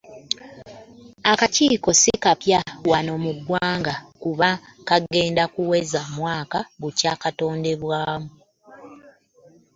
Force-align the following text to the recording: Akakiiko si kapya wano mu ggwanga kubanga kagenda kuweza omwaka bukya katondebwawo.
Akakiiko 1.31 1.91
si 2.01 2.11
kapya 2.23 2.59
wano 2.91 3.13
mu 3.23 3.31
ggwanga 3.37 3.93
kubanga 4.21 4.61
kagenda 4.87 5.43
kuweza 5.53 5.99
omwaka 6.07 6.59
bukya 6.81 7.13
katondebwawo. 7.21 8.27